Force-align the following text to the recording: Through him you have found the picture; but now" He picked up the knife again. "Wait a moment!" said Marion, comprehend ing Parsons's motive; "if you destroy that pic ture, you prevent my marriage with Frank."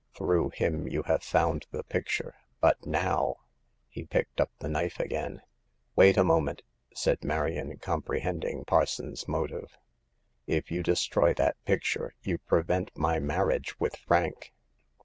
Through 0.17 0.49
him 0.55 0.87
you 0.87 1.03
have 1.03 1.21
found 1.21 1.67
the 1.69 1.83
picture; 1.83 2.33
but 2.59 2.87
now" 2.87 3.35
He 3.87 4.03
picked 4.03 4.41
up 4.41 4.49
the 4.57 4.67
knife 4.67 4.99
again. 4.99 5.43
"Wait 5.95 6.17
a 6.17 6.23
moment!" 6.23 6.63
said 6.95 7.23
Marion, 7.23 7.77
comprehend 7.77 8.43
ing 8.43 8.65
Parsons's 8.65 9.27
motive; 9.27 9.77
"if 10.47 10.71
you 10.71 10.81
destroy 10.81 11.35
that 11.35 11.57
pic 11.65 11.83
ture, 11.83 12.15
you 12.23 12.39
prevent 12.39 12.89
my 12.97 13.19
marriage 13.19 13.79
with 13.79 13.95
Frank." 13.95 14.51